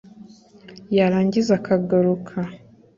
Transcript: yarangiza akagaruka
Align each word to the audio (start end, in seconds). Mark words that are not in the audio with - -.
yarangiza 0.97 1.51
akagaruka 1.59 2.37